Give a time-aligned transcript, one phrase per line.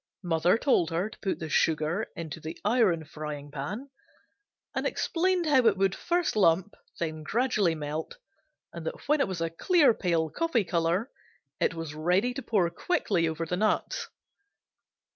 [0.23, 3.91] Mother told her to put the sugar into the iron frying pan,
[4.73, 8.17] and explained how it would first lump, then gradually melt,
[8.73, 11.11] and that when it was a clear pale coffee color
[11.59, 14.07] it was ready to pour quickly over the nuts.